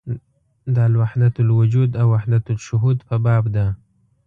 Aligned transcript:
د 0.75 0.77
وحدت 1.01 1.33
الوجود 1.43 1.89
او 2.01 2.07
وحدت 2.13 2.45
الشهود 2.55 2.97
په 3.07 3.15
باب 3.25 3.43
ده. 3.55 3.67